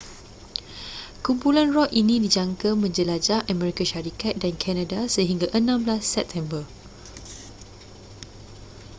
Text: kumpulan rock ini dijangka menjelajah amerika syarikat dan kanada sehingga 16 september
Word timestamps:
kumpulan 1.25 1.69
rock 1.75 1.89
ini 2.01 2.15
dijangka 2.23 2.69
menjelajah 2.83 3.39
amerika 3.53 3.83
syarikat 3.91 4.33
dan 4.41 4.53
kanada 4.63 5.01
sehingga 5.05 5.45
16 5.53 5.61
september 6.15 6.61